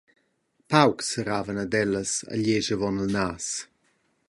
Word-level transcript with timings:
Paucs 0.71 1.05
serravan 1.13 1.61
ad 1.63 1.73
ellas 1.83 2.13
igl 2.35 2.51
esch 2.57 2.71
avon 2.75 3.01
il 3.03 3.09
nas. 3.15 3.47